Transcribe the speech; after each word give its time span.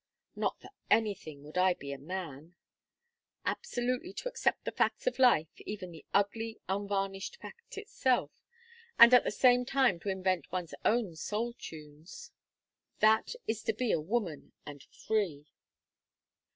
Not 0.35 0.59
for 0.59 0.69
anything 0.89 1.43
would 1.43 1.59
I 1.59 1.75
be 1.75 1.91
a 1.91 1.99
man. 1.99 2.55
Absolutely 3.45 4.13
to 4.13 4.27
accept 4.29 4.65
the 4.65 4.71
facts 4.71 5.05
of 5.05 5.19
life, 5.19 5.61
even 5.63 5.91
the 5.91 6.05
ugly 6.11 6.59
unvarnished 6.67 7.37
fact 7.39 7.77
itself, 7.77 8.31
and 8.97 9.13
at 9.13 9.23
the 9.23 9.29
same 9.29 9.63
time 9.63 9.99
to 9.99 10.09
invent 10.09 10.51
one's 10.51 10.73
own 10.83 11.15
soul 11.15 11.53
tunes 11.53 12.31
that 12.99 13.35
is 13.45 13.61
to 13.61 13.73
be 13.73 13.91
a 13.91 14.01
woman 14.01 14.53
and 14.65 14.81
free!" 14.85 15.45